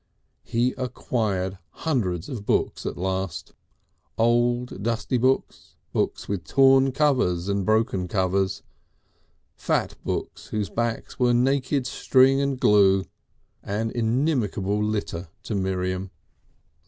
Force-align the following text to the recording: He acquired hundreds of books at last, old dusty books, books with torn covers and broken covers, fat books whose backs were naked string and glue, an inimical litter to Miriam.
He 0.41 0.73
acquired 0.79 1.59
hundreds 1.85 2.27
of 2.27 2.43
books 2.43 2.87
at 2.87 2.97
last, 2.97 3.53
old 4.17 4.81
dusty 4.81 5.19
books, 5.19 5.75
books 5.93 6.27
with 6.27 6.43
torn 6.43 6.91
covers 6.91 7.47
and 7.47 7.63
broken 7.67 8.07
covers, 8.07 8.63
fat 9.53 9.95
books 10.03 10.47
whose 10.47 10.71
backs 10.71 11.19
were 11.19 11.35
naked 11.35 11.85
string 11.85 12.41
and 12.41 12.59
glue, 12.59 13.05
an 13.61 13.91
inimical 13.91 14.83
litter 14.83 15.27
to 15.43 15.53
Miriam. 15.53 16.09